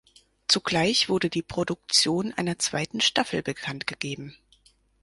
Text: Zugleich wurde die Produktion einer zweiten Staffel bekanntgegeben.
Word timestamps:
Zugleich 0.47 1.09
wurde 1.09 1.29
die 1.29 1.43
Produktion 1.43 2.33
einer 2.33 2.57
zweiten 2.57 3.01
Staffel 3.01 3.43
bekanntgegeben. 3.43 4.35